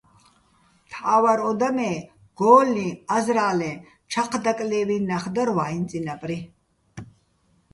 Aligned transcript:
მთა́ვარ 0.83 1.39
ო 1.49 1.51
და 1.59 1.69
მე 1.77 1.91
გო́ლლი, 2.39 2.87
აზრა́ლეჼ, 3.15 3.71
ჩაჴ 4.11 4.31
დაკლე́ვი́ნი 4.43 5.07
ნახ 5.09 5.25
დარ 5.35 5.49
ვაიჼ 5.57 5.81
წინაპრი. 5.89 6.37